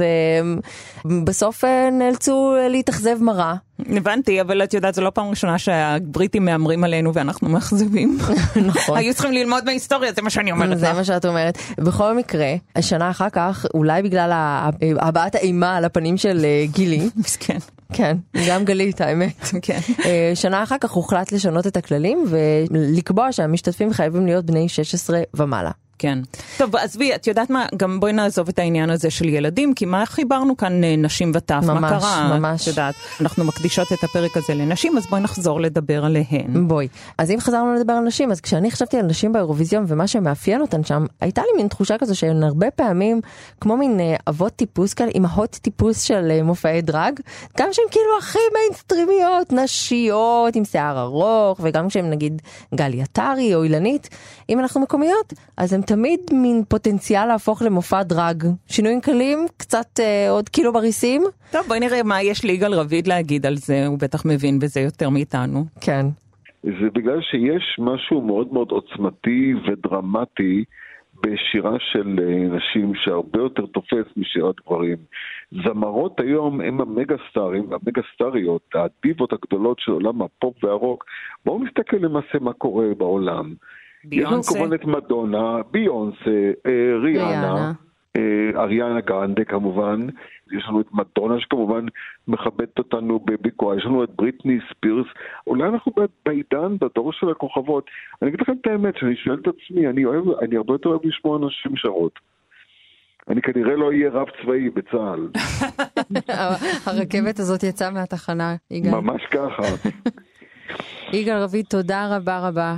ובסוף 1.04 1.64
אה, 1.64 1.88
נאלצו 1.92 2.54
אה, 2.56 2.68
להתאכזב 2.68 3.22
מרה. 3.22 3.54
הבנתי, 3.96 4.40
אבל 4.40 4.64
את 4.64 4.74
יודעת, 4.74 4.94
זו 4.94 5.02
לא 5.02 5.10
פעם 5.10 5.26
ראשונה 5.30 5.58
שהבריטים 5.58 6.44
מהמרים 6.44 6.84
עלינו 6.84 7.14
ואנחנו 7.14 7.48
מאכזבים. 7.48 8.18
נכון. 8.66 8.98
היו 8.98 9.14
צריכים 9.14 9.32
ללמוד 9.32 9.64
מההיסטוריה, 9.64 10.12
זה 10.12 10.22
מה 10.22 10.30
שאני 10.30 10.52
אומרת 10.52 10.78
זה. 10.78 10.92
מה 10.92 11.04
שאת 11.04 11.24
אומרת. 11.24 11.58
בכל 11.78 12.16
מקרה, 12.16 12.54
שנה 12.80 13.10
אחר 13.10 13.30
כך, 13.30 13.66
אולי 13.74 14.02
בגלל 14.02 14.30
הבעת 14.98 15.34
האימה 15.34 15.76
על 15.76 15.84
הפנים 15.84 16.16
של 16.16 16.44
אה, 16.44 16.64
גילי, 16.72 17.10
מסכן. 17.16 17.58
כן, 17.92 18.16
גם 18.48 18.64
גלית 18.64 19.00
האמת. 19.00 19.42
כן. 19.62 19.78
אה, 20.04 20.32
שנה 20.34 20.62
אחר 20.62 20.76
כך 20.80 20.90
הוחלט 20.90 21.32
לשנות 21.32 21.66
את 21.66 21.76
הכללים 21.76 22.24
ולקבוע 22.28 23.32
שהמשתתפים 23.32 23.92
חייבים 23.92 24.26
להיות 24.26 24.44
בני 24.44 24.68
16 24.68 25.20
ומעלה. 25.34 25.70
כן. 25.98 26.18
טוב, 26.58 26.76
עזבי, 26.76 27.14
את 27.14 27.26
יודעת 27.26 27.50
מה, 27.50 27.66
גם 27.76 28.00
בואי 28.00 28.12
נעזוב 28.12 28.48
את 28.48 28.58
העניין 28.58 28.90
הזה 28.90 29.10
של 29.10 29.28
ילדים, 29.28 29.74
כי 29.74 29.84
מה 29.84 30.06
חיברנו 30.06 30.56
כאן 30.56 30.84
אה, 30.84 30.94
נשים 30.96 31.32
וטף? 31.34 31.60
מה 31.66 31.74
ממש, 31.74 31.90
קרה? 31.90 32.38
ממש. 32.38 32.62
את 32.62 32.66
יודעת, 32.66 32.94
אנחנו 33.20 33.44
מקדישות 33.44 33.92
את 33.92 34.04
הפרק 34.04 34.36
הזה 34.36 34.54
לנשים, 34.54 34.96
אז 34.96 35.06
בואי 35.06 35.20
נחזור 35.20 35.60
לדבר 35.60 36.04
עליהן. 36.04 36.68
בואי. 36.68 36.88
אז 37.18 37.30
אם 37.30 37.40
חזרנו 37.40 37.74
לדבר 37.74 37.92
על 37.92 38.04
נשים, 38.04 38.30
אז 38.30 38.40
כשאני 38.40 38.70
חשבתי 38.70 38.96
על 38.96 39.06
נשים 39.06 39.32
באירוויזיון 39.32 39.84
ומה 39.88 40.06
שמאפיין 40.06 40.60
אותן 40.60 40.84
שם, 40.84 41.06
הייתה 41.20 41.42
לי 41.42 41.48
מין 41.56 41.68
תחושה 41.68 41.98
כזו 41.98 42.18
שהן 42.18 42.42
הרבה 42.42 42.70
פעמים 42.70 43.20
כמו 43.60 43.76
מין 43.76 44.00
אה, 44.00 44.16
אבות 44.28 44.52
טיפוס 44.52 44.94
כאלה, 44.94 45.10
אימהות 45.14 45.50
טיפוס 45.50 46.02
של 46.02 46.30
אה, 46.30 46.42
מופעי 46.42 46.82
דרג, 46.82 47.20
גם 47.58 47.68
שהן 47.72 47.84
כאילו 47.90 48.18
הכי 48.18 48.38
מיינסטרימיות, 48.54 49.52
נשיות, 49.52 50.56
עם 50.56 50.64
שיער 50.64 51.00
ארוך, 51.00 51.60
וגם 51.62 51.88
כשהן 51.88 52.10
נגיד 52.10 52.42
גלי 52.74 53.02
עטרי 53.02 53.54
או 53.54 53.62
אילנית, 53.62 54.08
אם 54.48 54.60
אנחנו 54.60 54.80
מקומיות, 54.80 55.32
אז 55.56 55.72
הן 55.72 55.82
תמיד 55.88 56.20
מין 56.32 56.62
פוטנציאל 56.68 57.26
להפוך 57.26 57.62
למופע 57.62 58.02
דרג. 58.02 58.44
שינויים 58.66 59.00
קלים, 59.00 59.38
קצת 59.56 60.00
אה, 60.00 60.30
עוד 60.30 60.48
קילו 60.48 60.72
בריסים. 60.72 61.22
טוב, 61.52 61.66
בואי 61.68 61.80
נראה 61.80 62.02
מה 62.02 62.22
יש 62.22 62.44
ליגאל 62.44 62.74
רביד 62.74 63.06
להגיד 63.06 63.46
על 63.46 63.56
זה, 63.56 63.86
הוא 63.86 63.98
בטח 64.02 64.26
מבין 64.26 64.58
בזה 64.58 64.80
יותר 64.80 65.08
מאיתנו. 65.08 65.64
כן. 65.80 66.06
זה 66.62 66.90
בגלל 66.94 67.20
שיש 67.22 67.76
משהו 67.78 68.20
מאוד 68.20 68.52
מאוד 68.52 68.70
עוצמתי 68.70 69.54
ודרמטי 69.66 70.64
בשירה 71.22 71.76
של 71.78 72.16
אה, 72.22 72.56
נשים 72.56 72.92
שהרבה 72.94 73.38
יותר 73.38 73.66
תופס 73.66 74.06
משירת 74.16 74.54
גברים. 74.66 74.96
זמרות 75.64 76.20
היום 76.20 76.60
הם 76.60 76.80
המגה 76.80 77.16
סטארים, 77.30 77.66
המגה 77.72 78.02
סטאריות, 78.14 78.62
הדיבות 78.74 79.32
הגדולות 79.32 79.76
של 79.80 79.92
עולם 79.92 80.22
הפופ 80.22 80.64
והרוק. 80.64 81.04
בואו 81.44 81.64
נסתכל 81.64 81.96
למעשה 81.96 82.38
מה 82.40 82.52
קורה 82.52 82.86
בעולם. 82.98 83.54
יש 84.12 84.24
לנו 84.24 84.30
ביונסה. 84.30 84.58
כמובן 84.58 84.74
את 84.74 84.84
מדונה, 84.84 85.56
ביונסה, 85.70 86.52
אה, 86.66 86.96
ריאנה. 87.02 87.72
אה, 88.16 88.62
אריאנה 88.62 89.00
גרנדה 89.00 89.44
כמובן, 89.44 90.06
יש 90.52 90.64
לנו 90.68 90.80
את 90.80 90.86
מדונה 90.92 91.40
שכמובן 91.40 91.86
מכבדת 92.28 92.78
אותנו 92.78 93.18
בביקורה, 93.18 93.76
יש 93.76 93.84
לנו 93.84 94.04
את 94.04 94.10
בריטני 94.16 94.58
ספירס, 94.70 95.06
אולי 95.46 95.68
אנחנו 95.68 95.92
בעידן, 96.26 96.76
בדור 96.80 97.12
של 97.12 97.30
הכוכבות. 97.30 97.84
אני 98.22 98.30
אגיד 98.30 98.40
לכם 98.40 98.52
את 98.60 98.66
האמת, 98.66 98.96
שאני 98.96 99.16
שואל 99.16 99.38
את 99.42 99.48
עצמי, 99.48 99.88
אני 99.88 100.04
אוהב, 100.04 100.24
אני 100.42 100.56
הרבה 100.56 100.74
יותר 100.74 100.88
אוהב 100.88 101.00
לשמוע 101.04 101.38
נשים 101.38 101.76
שרות. 101.76 102.12
אני 103.28 103.42
כנראה 103.42 103.76
לא 103.76 103.86
אהיה 103.86 104.10
רב 104.10 104.26
צבאי 104.42 104.70
בצה"ל, 104.70 105.28
הרכבת 106.86 107.38
הזאת 107.38 107.62
יצאה 107.62 107.90
מהתחנה, 107.90 108.56
יגאל. 108.70 108.90
ממש 108.90 109.22
ככה. 109.30 109.62
יגאל 111.18 111.42
רביד, 111.42 111.66
תודה 111.66 112.16
רבה 112.16 112.48
רבה. 112.48 112.76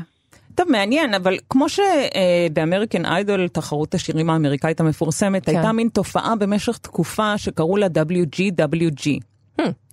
טוב, 0.54 0.70
מעניין, 0.70 1.14
אבל 1.14 1.38
כמו 1.50 1.66
שבאמריקן 1.68 3.04
איידול, 3.04 3.48
תחרות 3.48 3.94
השירים 3.94 4.30
האמריקאית 4.30 4.80
המפורסמת, 4.80 5.46
כן. 5.46 5.56
הייתה 5.56 5.72
מין 5.72 5.88
תופעה 5.88 6.36
במשך 6.36 6.78
תקופה 6.78 7.38
שקראו 7.38 7.76
לה 7.76 7.86
WGWG. 7.86 9.20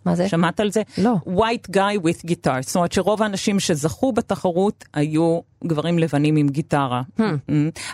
מה 0.07 0.15
זה? 0.15 0.29
שמעת 0.29 0.59
על 0.59 0.71
זה? 0.71 0.81
לא. 0.97 1.13
White 1.25 1.75
Guy 1.75 1.99
with 2.03 2.29
Guitar. 2.29 2.61
זאת 2.61 2.75
אומרת 2.75 2.91
שרוב 2.91 3.23
האנשים 3.23 3.59
שזכו 3.59 4.11
בתחרות 4.11 4.85
היו 4.93 5.39
גברים 5.63 5.99
לבנים 5.99 6.35
עם 6.35 6.49
גיטרה. 6.49 7.01
Mm. 7.19 7.23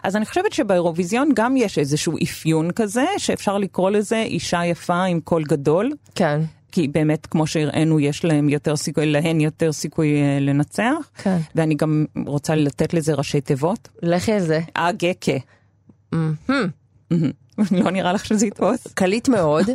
אז 0.03 0.15
אני 0.15 0.25
חושבת 0.25 0.53
שבאירוויזיון 0.53 1.29
גם 1.33 1.57
יש 1.57 1.77
איזשהו 1.77 2.15
אפיון 2.23 2.71
כזה, 2.71 3.05
שאפשר 3.17 3.57
לקרוא 3.57 3.89
לזה 3.89 4.21
אישה 4.21 4.65
יפה 4.65 5.03
עם 5.03 5.19
קול 5.19 5.43
גדול. 5.43 5.91
כן. 6.15 6.41
כי 6.73 6.87
באמת, 6.87 7.25
כמו 7.25 7.47
שהראינו, 7.47 7.99
יש 7.99 8.25
להם 8.25 8.49
יותר 8.49 8.75
סיכוי, 8.75 9.05
להן 9.05 9.41
יותר 9.41 9.71
סיכוי 9.71 10.21
אה, 10.21 10.37
לנצח. 10.39 11.09
כן. 11.15 11.37
ואני 11.55 11.75
גם 11.75 12.05
רוצה 12.25 12.55
לתת 12.55 12.93
לזה 12.93 13.13
ראשי 13.13 13.41
תיבות. 13.41 13.89
לכי 14.01 14.31
על 14.31 14.39
זה. 14.39 14.59
אגקה. 14.73 15.37
לא 17.71 17.91
נראה 17.91 18.13
לך 18.13 18.25
שזה 18.25 18.47
יתפוס? 18.47 18.87
קליט 18.93 19.29
מאוד, 19.29 19.65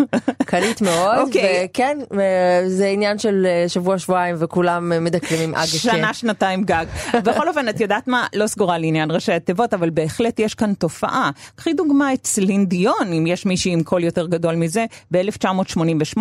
קליט 0.45 0.81
מאוד, 0.81 1.19
אוקיי. 1.19 1.69
וכן, 1.73 1.99
אה, 2.21 2.63
זה 2.69 2.87
עניין 2.87 3.19
של 3.19 3.47
אה, 3.47 3.69
שבוע-שבועיים 3.69 4.37
וכולם 4.39 5.05
מדקלמים 5.05 5.55
אגה. 5.55 5.67
שנה, 5.67 6.15
שנתיים 6.15 6.65
גג. 6.65 6.87
בכל 7.25 7.49
אופן, 7.49 7.69
את 7.69 7.81
יודעת 7.81 8.09
מה? 8.09 8.27
לא 8.35 8.47
סגורה 8.47 8.79
לעניין 8.79 9.11
ראשי 9.11 9.33
התיבות, 9.33 9.75
אבל 9.75 9.91
בהחלט 9.91 10.41
יש 10.41 10.55
כאן 10.55 10.75
תופעה. 10.75 11.31
קחי 11.55 11.73
דוגמה 11.73 12.13
את 12.13 12.27
סלין 12.27 12.67
דיון, 12.67 13.13
אם 13.19 13.27
יש 13.27 13.47
מישהי 13.47 13.73
עם 13.73 13.83
קול 13.83 14.05
יותר 14.05 14.27
גדול 14.27 14.55
מזה, 14.55 14.85
ב-1988, 15.11 16.21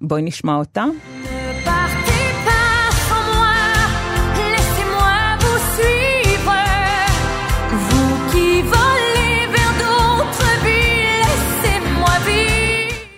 בואי 0.00 0.22
נשמע 0.22 0.54
אותה. 0.54 0.84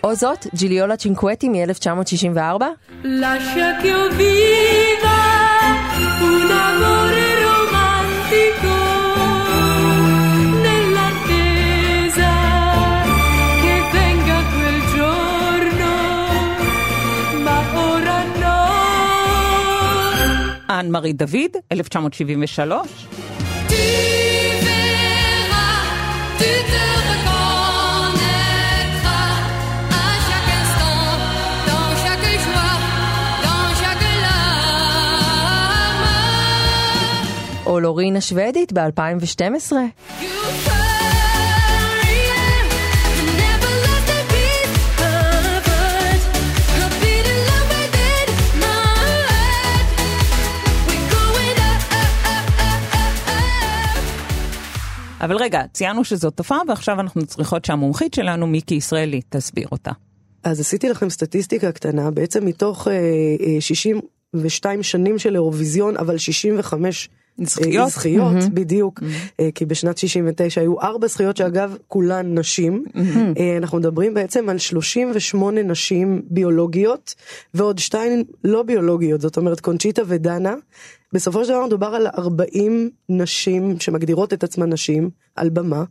או 0.04 0.14
זאת, 0.14 0.46
ג'יליולה 0.54 0.96
צ'ינקווטי 0.96 1.48
מ-1964. 1.48 2.62
Lascia 3.04 3.68
che 3.80 3.88
io 3.88 4.02
viva 4.20 5.20
un 6.30 6.50
amore 6.66 7.26
romantico 7.46 8.69
אן 20.80 20.90
מארי 20.90 21.12
דוד, 21.12 21.52
1973. 21.72 23.06
Tu 23.68 23.74
verras, 24.66 25.82
tu 26.38 26.50
te 26.70 26.82
reconnaîtras 27.10 28.24
à 29.90 30.04
chaque 30.28 30.50
instant, 30.60 31.04
dans 31.68 31.90
chaque 32.04 32.28
joie, 32.44 32.76
dans 33.46 33.68
chaque 33.80 34.06
larme. 34.24 36.06
או 37.66 37.70
או 37.72 37.80
לורין 37.80 38.16
השוודית 38.16 38.72
ב-2012. 38.72 39.72
אבל 55.20 55.36
רגע, 55.36 55.62
ציינו 55.72 56.04
שזאת 56.04 56.36
תופעה 56.36 56.58
ועכשיו 56.68 57.00
אנחנו 57.00 57.26
צריכות 57.26 57.64
שהמומחית 57.64 58.14
שלנו, 58.14 58.46
מיקי 58.46 58.74
ישראלי, 58.74 59.20
תסביר 59.28 59.68
אותה. 59.72 59.90
אז 60.44 60.60
עשיתי 60.60 60.88
לכם 60.88 61.10
סטטיסטיקה 61.10 61.72
קטנה, 61.72 62.10
בעצם 62.10 62.46
מתוך 62.46 62.88
אה, 62.88 62.92
אה, 62.92 63.60
62 63.60 64.82
שנים 64.82 65.18
של 65.18 65.34
אירוויזיון, 65.34 65.96
אבל 65.96 66.18
65 66.18 67.08
זכיות. 67.46 67.90
זכיות, 67.90 68.36
mm-hmm. 68.36 68.50
בדיוק, 68.54 69.00
mm-hmm. 69.00 69.42
כי 69.54 69.66
בשנת 69.66 69.98
69 69.98 70.60
היו 70.60 70.80
ארבע 70.80 71.06
זכיות 71.06 71.36
שאגב 71.36 71.76
כולן 71.88 72.38
נשים. 72.38 72.84
Mm-hmm. 72.88 73.40
אנחנו 73.58 73.78
מדברים 73.78 74.14
בעצם 74.14 74.48
על 74.48 74.58
38 74.58 75.62
נשים 75.62 76.22
ביולוגיות 76.30 77.14
ועוד 77.54 77.78
שתיים 77.78 78.24
לא 78.44 78.62
ביולוגיות, 78.62 79.20
זאת 79.20 79.36
אומרת 79.36 79.60
קונצ'יטה 79.60 80.02
ודנה. 80.06 80.54
בסופו 81.12 81.44
של 81.44 81.50
דבר 81.50 81.66
מדובר 81.66 81.86
על 81.86 82.06
40 82.06 82.90
נשים 83.08 83.80
שמגדירות 83.80 84.32
את 84.32 84.44
עצמן 84.44 84.72
נשים 84.72 85.10
על 85.36 85.50
במה, 85.50 85.84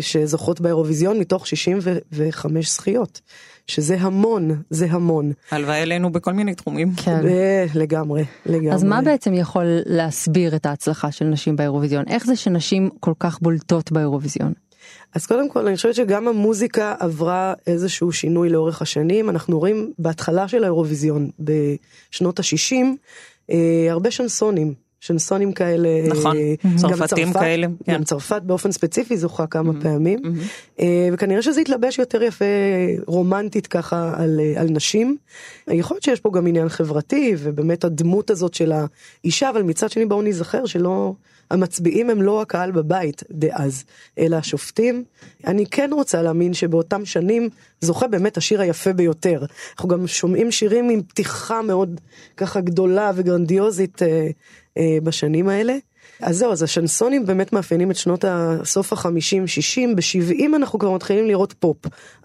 שזוכות 0.00 0.60
באירוויזיון 0.60 1.18
מתוך 1.18 1.46
65 1.46 2.70
זכיות. 2.70 3.20
שזה 3.66 3.96
המון, 4.00 4.62
זה 4.70 4.86
המון. 4.90 5.32
הלוואי 5.50 5.80
עלינו 5.80 6.12
בכל 6.12 6.32
מיני 6.32 6.54
תחומים. 6.54 6.94
כן. 6.96 7.20
לגמרי, 7.74 8.24
לגמרי. 8.46 8.74
אז 8.74 8.84
מה 8.84 9.02
בעצם 9.02 9.34
יכול 9.34 9.64
להסביר 9.86 10.56
את 10.56 10.66
ההצלחה 10.66 11.12
של 11.12 11.24
נשים 11.24 11.56
באירוויזיון? 11.56 12.04
איך 12.08 12.26
זה 12.26 12.36
שנשים 12.36 12.90
כל 13.00 13.12
כך 13.18 13.40
בולטות 13.40 13.92
באירוויזיון? 13.92 14.52
אז 15.14 15.26
קודם 15.26 15.50
כל 15.50 15.66
אני 15.66 15.76
חושבת 15.76 15.94
שגם 15.94 16.28
המוזיקה 16.28 16.94
עברה 16.98 17.54
איזשהו 17.66 18.12
שינוי 18.12 18.48
לאורך 18.48 18.82
השנים. 18.82 19.30
אנחנו 19.30 19.58
רואים 19.58 19.92
בהתחלה 19.98 20.48
של 20.48 20.64
האירוויזיון 20.64 21.30
בשנות 21.38 22.40
ה-60 22.40 22.74
אה, 23.50 23.86
הרבה 23.90 24.10
שנסונים. 24.10 24.74
שנסונים 25.04 25.52
כאלה, 25.52 25.88
נכון, 26.08 26.36
גם 26.64 26.76
צרפתים 26.76 27.26
צרפת, 27.26 27.40
כאלה, 27.40 27.66
גם 27.66 27.74
כן. 27.84 28.04
צרפת 28.04 28.42
באופן 28.42 28.72
ספציפי 28.72 29.16
זוכה 29.16 29.46
כמה 29.46 29.72
פעמים, 29.82 30.18
אה, 30.80 31.08
וכנראה 31.12 31.42
שזה 31.42 31.60
התלבש 31.60 31.98
יותר 31.98 32.22
יפה 32.22 32.44
רומנטית 33.06 33.66
ככה 33.66 34.14
על, 34.16 34.40
אה, 34.40 34.60
על 34.60 34.66
נשים. 34.70 35.16
יכול 35.68 35.94
להיות 35.94 36.04
שיש 36.04 36.20
פה 36.20 36.30
גם 36.30 36.46
עניין 36.46 36.68
חברתי 36.68 37.34
ובאמת 37.38 37.84
הדמות 37.84 38.30
הזאת 38.30 38.54
של 38.54 38.72
האישה, 39.24 39.50
אבל 39.50 39.62
מצד 39.62 39.90
שני 39.90 40.06
בואו 40.06 40.22
נזכר 40.22 40.66
שלא, 40.66 41.14
המצביעים 41.50 42.10
הם 42.10 42.22
לא 42.22 42.42
הקהל 42.42 42.70
בבית 42.70 43.22
דאז, 43.30 43.84
אלא 44.18 44.36
השופטים. 44.36 45.04
אני 45.46 45.66
כן 45.66 45.90
רוצה 45.92 46.22
להאמין 46.22 46.54
שבאותם 46.54 47.04
שנים 47.04 47.48
זוכה 47.80 48.08
באמת 48.08 48.36
השיר 48.36 48.60
היפה 48.60 48.92
ביותר. 48.92 49.44
אנחנו 49.74 49.88
גם 49.88 50.06
שומעים 50.06 50.50
שירים 50.50 50.90
עם 50.90 51.02
פתיחה 51.02 51.62
מאוד 51.62 52.00
ככה 52.36 52.60
גדולה 52.60 53.10
וגרנדיוזית 53.14 54.02
אה, 54.02 54.08
אה, 54.08 54.28
בשנים 55.02 55.48
האלה. 55.48 55.76
אז 56.20 56.36
זהו, 56.36 56.52
אז 56.52 56.62
השנסונים 56.62 57.26
באמת 57.26 57.52
מאפיינים 57.52 57.90
את 57.90 57.96
שנות 57.96 58.24
סוף 58.64 58.92
החמישים, 58.92 59.46
שישים, 59.46 59.96
בשבעים 59.96 60.54
אנחנו 60.54 60.78
כבר 60.78 60.90
מתחילים 60.90 61.26
לראות 61.26 61.52
פופ. 61.52 61.76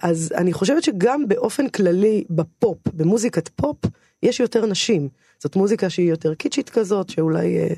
אז 0.02 0.34
אני 0.38 0.54
חושבת 0.54 0.84
שגם 0.84 1.28
באופן 1.28 1.70
כללי 1.70 2.24
בפופ, 2.30 2.78
במוזיקת 2.94 3.48
פופ, 3.48 3.78
יש 4.24 4.40
יותר 4.40 4.66
נשים. 4.66 5.10
זאת 5.40 5.56
מוזיקה 5.56 5.90
שהיא 5.90 6.10
יותר 6.10 6.34
קיצ'ית 6.34 6.70
כזאת, 6.70 7.10
שאולי 7.10 7.58
אה, 7.58 7.74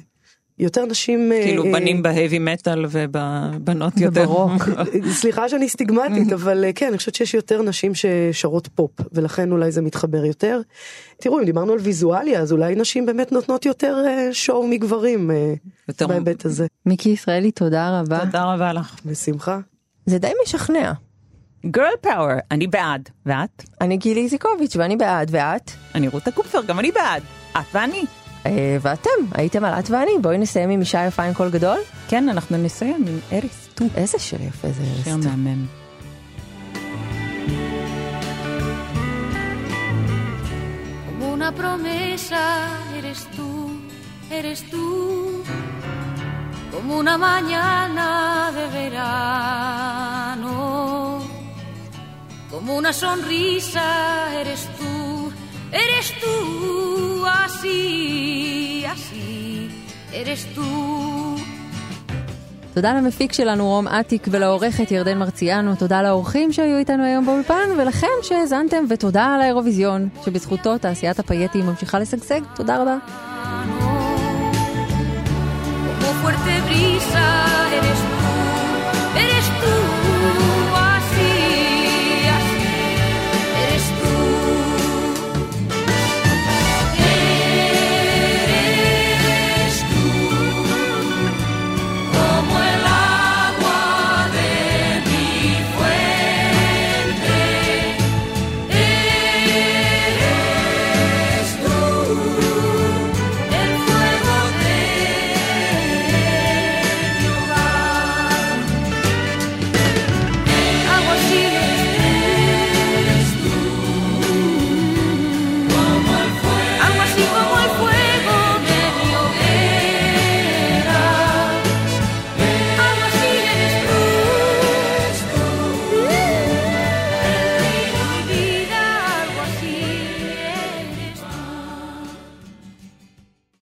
יותר 0.62 0.86
נשים... 0.86 1.32
אה, 1.32 1.42
כאילו 1.44 1.66
אה, 1.66 1.72
בנים 1.72 2.04
ב 2.04 2.10
heavy 2.10 2.40
metal 2.40 2.86
ובנות 2.90 3.98
יותר. 3.98 4.22
וברוק. 4.22 4.70
סליחה 5.22 5.50
שאני 5.50 5.70
סטיגמטית, 5.70 6.34
אבל 6.34 6.66
אה, 6.66 6.74
כן, 6.74 6.88
אני 6.88 6.98
חושבת 6.98 7.16
שיש 7.16 7.34
יותר 7.34 7.62
נשים 7.62 7.92
ששרות 7.96 8.68
פופ, 8.76 8.92
ולכן 9.14 9.52
אולי 9.52 9.72
זה 9.72 9.82
מתחבר 9.82 10.26
יותר. 10.26 10.62
תראו, 11.22 11.40
אם 11.40 11.46
דיברנו 11.46 11.74
על 11.74 11.80
ויזואליה, 11.80 12.40
אז 12.40 12.52
אולי 12.52 12.76
נשים 12.76 13.06
באמת 13.06 13.32
נותנות 13.32 13.66
יותר 13.66 14.04
אה, 14.08 14.30
show 14.34 14.68
מגברים 14.68 15.32
אה, 15.32 15.54
יותר- 15.88 16.08
בהיבט 16.08 16.46
הזה. 16.46 16.68
מיקי 16.86 17.10
ישראלי, 17.10 17.52
תודה 17.52 18.00
רבה. 18.00 18.20
תודה 18.26 18.54
רבה 18.54 18.74
לך. 18.74 18.96
בשמחה. 19.06 19.60
זה 20.06 20.18
די 20.18 20.32
משכנע. 20.44 20.92
girl 21.66 21.94
power, 22.02 22.28
אני 22.52 22.68
בעד. 22.68 23.10
ואת? 23.26 23.64
אני 23.82 23.98
גילי 23.98 24.22
איזיקוביץ' 24.24 24.76
ואני 24.76 24.98
בעד, 24.98 25.28
ואת? 25.32 25.72
אני 25.96 26.08
רותה 26.08 26.32
קופר, 26.32 26.62
גם 26.68 26.80
אני 26.80 26.92
בעד. 26.92 27.24
את 27.52 27.66
ואני. 27.74 28.06
אה, 28.46 28.78
ואתם, 28.82 29.10
הייתם 29.32 29.66
על 29.66 29.80
את 29.80 29.90
ואני, 29.90 30.12
בואי 30.22 30.38
נסיים 30.38 30.70
עם 30.70 30.80
אישה 30.80 31.06
יפה 31.08 31.24
עם 31.24 31.34
קול 31.34 31.50
גדול. 31.50 31.78
כן, 32.08 32.30
אנחנו 32.30 32.58
נסיים 32.58 33.06
עם 33.08 33.20
Eres 33.34 33.70
tú. 33.76 33.86
איזה 33.96 34.20
שיר 34.20 34.40
יפה 34.42 34.68
זה 34.68 34.84
Eres. 34.84 35.04
שיר 35.04 35.18
מהמם. 35.18 35.66
Una 41.42 41.52
promesa 41.64 42.46
eres 43.00 43.20
tú, 43.36 43.52
eres 44.30 44.60
tú, 44.70 44.88
como 46.72 46.92
una 47.04 47.16
mañana 47.18 48.08
de 48.58 48.66
verano, 48.80 50.54
como 52.52 52.70
una 52.82 52.94
sonrisa 52.94 53.88
eres 54.42 54.62
tú, 54.78 55.01
eres 55.72 56.08
tú, 56.22 57.26
así, 57.26 58.86
así, 58.94 59.70
eres 60.14 60.46
tú. 60.56 60.68
תודה 62.74 62.94
למפיק 62.94 63.34
שלנו 63.34 63.68
רום 63.68 63.88
אטיק 63.88 64.28
ולעורכת 64.32 64.92
ירדן 64.92 65.18
מרציאנו, 65.18 65.76
תודה 65.76 66.02
לאורחים 66.02 66.54
שהיו 66.54 66.78
איתנו 66.78 67.04
היום 67.04 67.26
באולפן 67.26 67.70
ולכם 67.78 68.08
שהאזנתם 68.22 68.86
ותודה 68.90 69.26
על 69.26 69.42
האירוויזיון, 69.42 70.10
שבזכותו 70.26 70.78
תעשיית 70.78 71.20
הפייטים 71.20 71.66
ממשיכה 71.66 72.00
לשגשג, 72.00 72.42
תודה 72.56 72.82
רבה. 72.82 72.98
Fuerte 76.24 76.54
brisa 76.68 77.28
eres 77.78 78.00
tú. 78.10 78.21